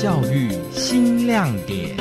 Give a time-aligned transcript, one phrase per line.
[0.00, 1.94] 教育新亮点。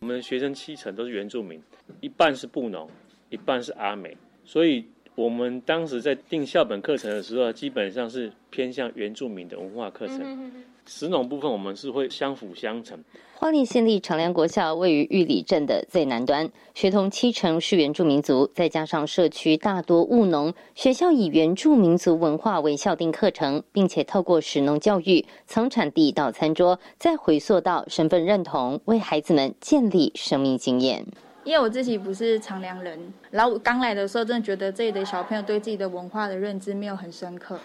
[0.00, 1.58] 我们学生七成都是原住民，
[2.02, 2.86] 一半是布农，
[3.30, 4.14] 一半是阿美，
[4.44, 4.84] 所以
[5.14, 10.52] 我们当时在定校本课程的时候，基本上是偏向原住民的文化课程。
[10.86, 12.98] 石农部分我们是会相辅相成。
[13.38, 31.04] 花莲县立长良国校位于玉里镇的最南端，学童七成是原住民族，再加上社区大多务农，学校以原住民族文化为校定课程，并且透过石农教育，从产地到餐桌，再回溯到身份认同，为孩子们建立生命经验。
[31.44, 32.98] 因为我自己不是长良人，
[33.30, 37.60] 然后我刚来的时候，真的觉得这里的小朋友对自己的文化的认知没有很深刻，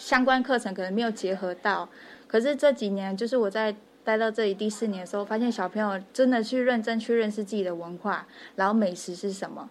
[0.00, 1.86] 相关课程可能没有结合到。
[2.26, 9.68] 可是这几年，就是我在待到这里第四年的时候，发现小朋友真的去认真去认识自己的文化，然后美食是什么，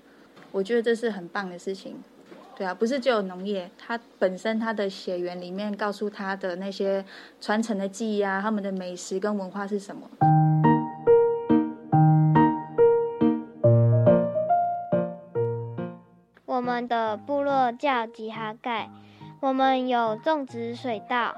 [0.51, 1.97] 我觉得这是很棒的事情。
[2.55, 7.03] 对啊，不是只有农业，它本身它的血缘里面告诉他的那些
[7.41, 10.07] 传承的记忆啊，他们的美食跟文化是什么。
[16.45, 18.89] 我们的部落叫吉哈盖，
[19.41, 21.33] 我们有种植水稻。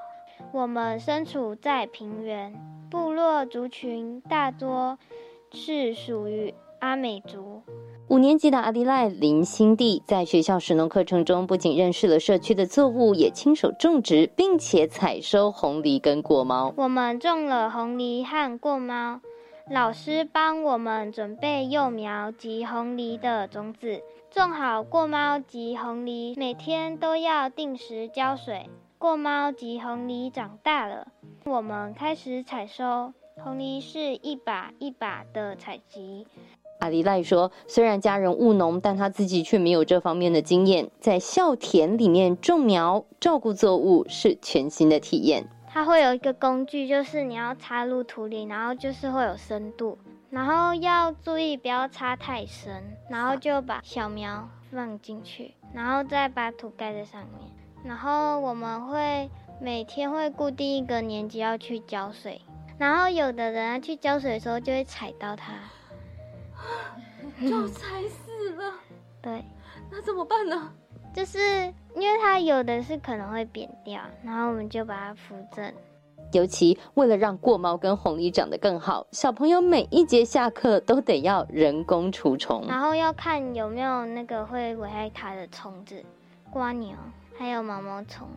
[0.52, 2.52] 我们身处在平原，
[2.90, 4.98] 部落族群大多
[5.52, 7.62] 是属于阿美族。
[8.08, 16.74] 五年级的阿迪赖林新地在学校食农课程中，不仅认识了社区的作物，也亲手种植，并且采收红梨跟过猫。
[16.76, 19.22] 我们种了红梨和过猫，
[19.70, 28.70] 老师帮我们准备幼苗及红梨的种子，种好过猫及红梨，每天都要定时浇水。
[28.98, 31.08] 过猫及红梨长大了，
[31.46, 36.28] 我们开始采收红梨，是一把一把的采集。
[36.80, 40.90] 阿里赖说：“虽然家人务农，但他自己却没有这方面的经验。
[41.00, 45.48] 在校田里面种苗、照顾作物是全新的体验。
[45.74, 49.98] 它会有一个工具，就是你要插入土里，然后就是会有深度，
[50.30, 57.50] 然后要注意不要插太深，然后就把小苗放进去，然后再把土盖在上面。”
[57.84, 59.30] 然后我们会
[59.60, 62.42] 每天会固定一个年级要去浇水，
[62.78, 65.54] 然后有的人去浇水的时候就会踩到它，
[67.48, 68.74] 就踩死了。
[69.22, 69.46] 对，
[69.90, 70.74] 那怎么办呢？
[71.14, 71.40] 就是
[71.96, 75.74] 因为它有的是可能会扁掉，然后我们就把它扶正。
[76.32, 86.02] 尤其为了让过猫跟红梨长得更好，小朋友每一节下课都得要人工除虫，然后要看有没有那个会危害它的虫子，
[86.50, 86.96] 瓜牛。
[87.38, 88.28] 还有毛毛虫，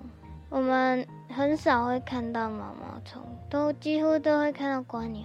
[0.49, 3.21] 我们很少会看到毛毛虫，
[3.51, 5.23] 都几乎都会看到瓜牛。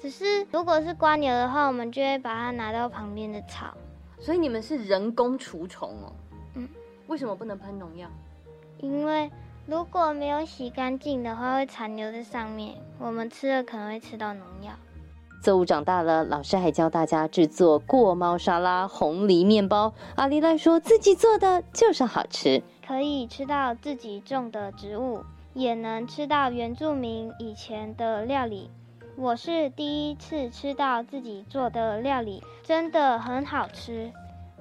[0.00, 3.72] 只是如果是瓜牛的话，我们就会把它拿到旁边的草。
[4.18, 6.12] 所以你们是人工除虫哦？
[7.04, 7.08] 嗯。
[7.08, 8.08] 为什么不能喷农药？
[8.78, 9.30] 因为
[9.66, 14.72] 如果没有洗干净的话，会残留在上面，我们吃了可能会吃到农药。
[15.42, 19.92] 作物长大了，老师还教大家制作过猫沙拉、红梨面包。
[20.16, 25.22] 阿丽赖说自己做的就是好吃，可以吃到自己种的植物，
[25.52, 28.70] 也能吃到原住民以前的料理。
[29.16, 34.10] 我是第一次吃到自己做的料理，真的很好吃，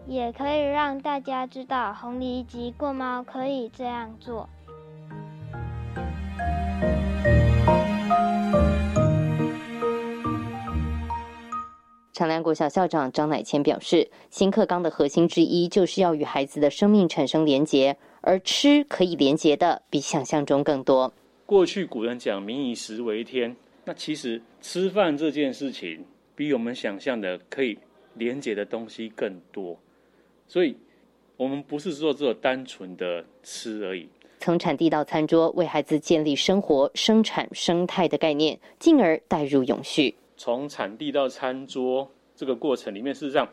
[0.07, 4.49] 也可以让大家知道红梨及过猫可以这样做。
[12.11, 21.11] 长良国小校长张乃谦表示，新课纲的核心之一就是要与孩子的生命产生连结，而吃可以连结的比想象中更多。
[21.45, 23.55] 过去古人讲“民以食为天”，
[23.85, 26.05] 那其实吃饭这件事情
[26.35, 27.79] 比我们想象的可以
[28.13, 29.77] 连结的东西更多，
[30.53, 30.77] 所以
[31.35, 34.07] 我们不是说只有单纯的吃而已。
[34.39, 40.13] 从产地到餐桌，为孩子建立生活、生产生态的概念，进而带入永续。
[40.37, 43.49] 从产地到餐桌这个过程里面，事实上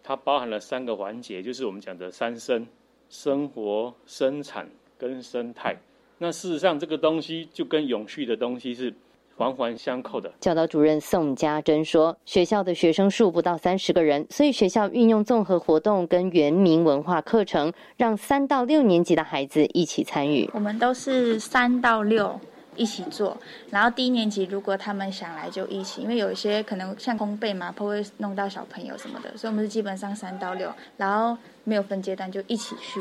[0.00, 2.64] 它包含了三个环节，就是我们讲的三生：
[3.08, 5.76] 生活、生产跟生态。
[6.18, 8.94] 那事实上，这个东西就跟永续的东西是
[9.38, 10.30] 环环相扣的。
[10.40, 20.50] 教导主任宋家珍说：“学校的学生数不到三十个人，所以学校运用综合活动跟原民文化课程，让三到六年级的孩子一起参与。
[20.52, 22.38] 我们都是三到六。”
[22.76, 23.36] 一起做，
[23.70, 33.00] 然后低年级如果他们想来就一起，因为有一些可能像烘焙嘛，不会弄到小朋友什么的，所以我们是基本上三到六，然后没有分阶段就一起去。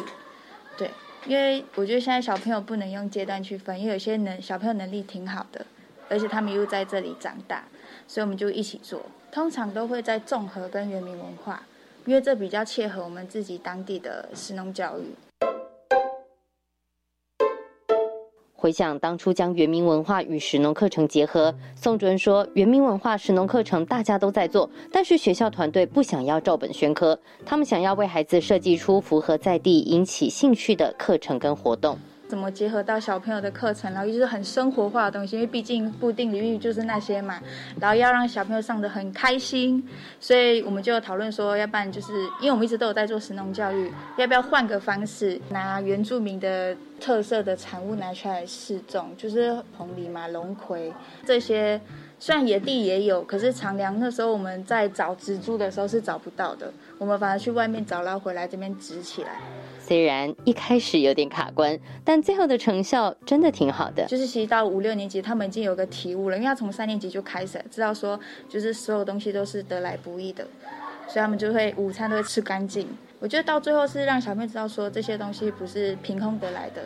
[0.79, 0.89] 对，
[1.27, 5.63] 因为我觉得现在小朋友不能用阶段去分，因为有些能小朋友能力挺好的，
[6.09, 7.63] 而且他们又在这里长大，
[8.07, 9.01] 所以我们就一起做。
[9.31, 11.61] 通常都会在综合跟原民文化
[12.05, 15.03] 因为这比较切合我们自己当地的实农教育。
[18.59, 31.99] 回想当初将原民文化与实农课程结合，宋主任说，原民文化实农课程大家都在做，但是学校团队不想要照本宣科，他们想要为孩子设计出符合在地、引起兴趣的课程跟活动。
[32.27, 37.39] 怎么结合到小朋友的课程，然后就是很生活化的东西，因为毕竟固定领域就是那些嘛，
[37.79, 39.81] 然后要让小朋友上的很开心，
[40.19, 50.93] 所以我们就讨论说，要不然就是因为我们一直都有在做神农教育，要不要换个方式，拿原住民的特色的产物拿出来试种，就是红梨嘛、龙葵
[51.25, 51.79] 这些，
[52.19, 59.39] 虽然野地也有，可是长梁那时候我们在找植株的时候是找不到的，我们反而去外面找，然后回来这边植起来。
[59.79, 64.05] 虽然一开始有点卡关，但最后的成效真的挺好的。
[64.07, 68.19] 就是其实到五六年级，他们已经有个体悟了，因为他从三年级就开始知道说，
[68.49, 70.45] 就是所有东西都是得来不易的，
[71.07, 72.87] 所以他们就会午餐都会吃干净。
[73.19, 76.81] 我觉得到最后是让小朋友知道说，这些东西不是凭空得来的。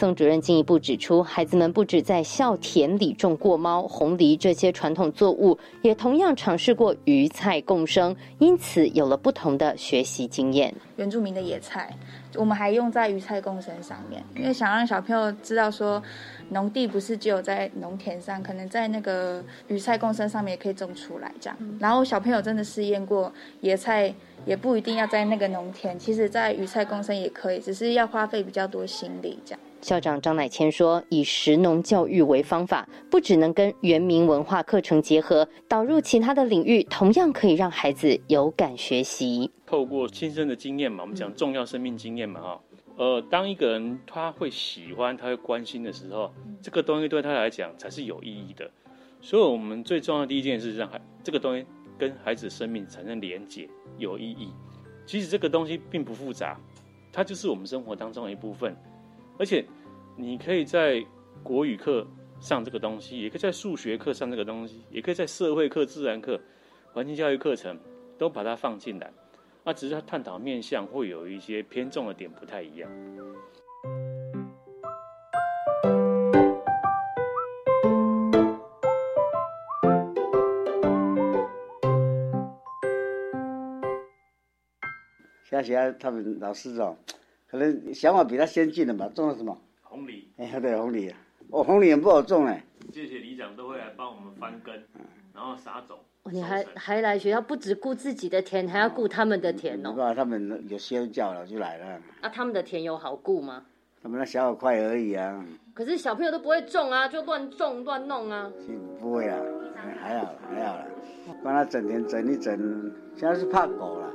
[0.00, 10.74] 宋主任进一步指出，孩子们不止在校田里种过猫、红梨这些传统作物，也同样尝试过鱼菜共生，因此有了不同的学习经验。
[10.96, 11.94] 原住民的野菜，
[12.34, 16.02] 我们还用在鱼菜共生上面，因为想让小朋友知道说，
[16.48, 21.58] 农地不是只有在农田上，可能在那个鱼菜共生上面也可以种出来这样。
[21.78, 23.30] 然后小朋友真的试验过
[23.60, 24.14] 野菜。
[24.46, 29.60] 也不一定要在那个农田，其实，在鱼菜共生也可以，只是要花费比较多心力这样。
[29.80, 39.50] 校长张乃谦说：“以食农教育为方法，不只能跟原民文化课程结合，导入其他的领域，同样可以让孩子有感学习。
[39.66, 42.60] 透过亲身的经验嘛，我们讲重要生命经验嘛，哈，
[42.96, 48.70] 呃，当一个人他会喜欢、他会关心的时候，这个东西对他来讲才是有意义的。
[49.20, 51.66] 所以，我们最重要的第一件事是让孩这个东西。”
[52.00, 53.68] 跟孩子生命产生连结
[53.98, 54.48] 有意义，
[55.04, 56.58] 其实这个东西并不复杂，
[57.12, 58.74] 它就是我们生活当中的一部分。
[59.40, 59.64] 而且
[60.16, 61.02] 你可以在
[61.42, 62.06] 国语课
[62.40, 66.38] 上这个东西，也可以在数学课上这个东西，也可以在社会课、自然课、
[66.92, 67.80] 环境教育课程
[68.18, 69.10] 都把它放进来。
[69.64, 72.90] 那只是它探讨面向会有一些偏重的点不太一样。
[85.62, 86.96] 现在他们老师哦，
[87.50, 89.10] 可能想法比他先进了吧？
[89.12, 89.58] 种了什么？
[89.82, 90.28] 红梨。
[90.36, 91.12] 哎，对，红梨。
[91.50, 92.64] 哦，红梨也不好种哎。
[92.92, 94.74] 谢谢里长都会来帮我们翻根，
[95.34, 95.98] 然后撒种。
[96.30, 99.92] 你还还来学校，不只顾自己的田，还要顾他们的田哦。
[99.92, 102.00] 不，他们有先教了就来了。
[102.20, 103.64] 啊，他们的田有好顾吗？
[104.00, 105.44] 他们那小小块而已啊。
[105.74, 108.48] 可是小朋友都不会种啊，就乱种乱弄啊。
[109.00, 109.40] 不会啊，
[110.00, 110.86] 还好还好了，
[111.42, 114.12] 帮他整田整一整，现在是怕狗了。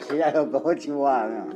[0.00, 1.46] 谁家有狗去玩啊！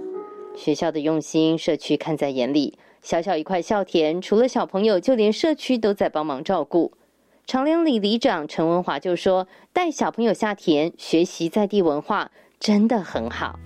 [0.56, 2.78] 学校的用心，社区看在眼里。
[3.02, 6.92] 小小一块校田，除了小朋友，就连社区都在帮忙照顾。
[7.46, 13.58] 长联里里长陈文华就说：“带小朋友下田，学习在地文化，真的很好。”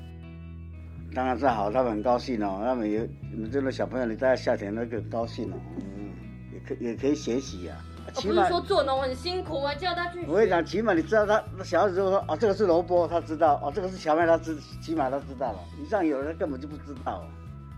[1.14, 2.62] 当然是好，他们很高兴哦。
[2.64, 3.06] 他们有，
[3.52, 5.56] 这个小朋友你带下田，那个高兴哦。
[5.80, 6.12] 嗯，
[6.52, 7.76] 也可也可以学习呀。
[8.14, 10.24] 不是说做农很辛苦啊，叫他去。
[10.26, 15.58] 我跟你讲，起码你知道他小孩子就说哦，这个是萝卜，他知道哦，这个是荞麦，他知起码他知道了。
[15.80, 17.24] 你像有人根本就不知道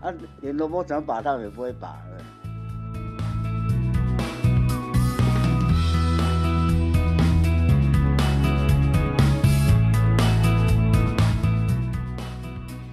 [0.01, 1.97] 啊，连萝卜怎么拔他也不会拔。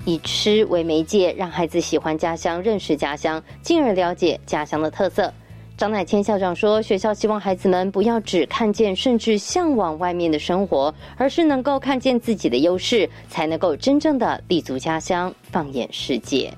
[0.06, 5.32] 以吃为媒介，让孩子喜欢家乡，认识家乡，进而了解家乡的特色。
[5.76, 16.52] 张乃谦校长说：“学校希望孩子们不要只看见，甚至向往外面的生活，而是能够看见自己的优势，才能够真正的立足家乡，放眼世界。”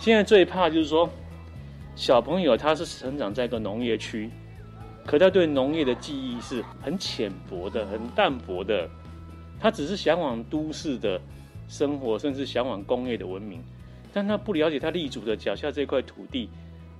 [0.00, 1.06] 现在最怕就是说，
[1.94, 4.30] 小朋友他是成长在一个农业区，
[5.04, 8.88] 可他对农业的记忆是很浅薄的、很淡薄的，
[9.60, 11.20] 他只是向往都市的
[11.68, 13.62] 生活，甚至向往工业的文明，
[14.14, 16.48] 但他不了解他立足的脚下这块土地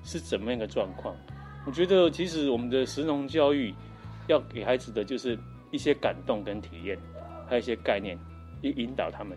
[0.05, 1.17] 是怎么样的状况。
[1.67, 3.75] 我觉得，其实我们的实农教育
[4.29, 5.37] 要给孩子的就是
[5.73, 6.97] 一些感动跟体验，
[7.49, 8.17] 还有一些概念，
[8.63, 9.37] 引引导他们。